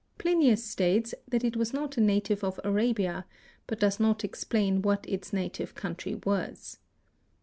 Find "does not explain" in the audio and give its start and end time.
3.79-4.81